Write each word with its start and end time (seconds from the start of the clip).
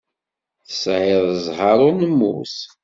Tesɛiḍ 0.67 1.23
ẓẓher 1.43 1.77
ur 1.87 1.93
nemmut. 1.95 2.55